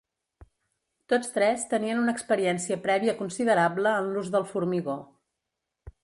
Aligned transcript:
Tots 1.11 1.29
tres 1.33 1.65
tenien 1.73 2.01
una 2.03 2.15
experiència 2.17 2.77
prèvia 2.85 3.15
considerable 3.19 3.91
en 4.01 4.09
l'ús 4.15 4.31
del 4.37 4.47
formigó. 4.55 4.97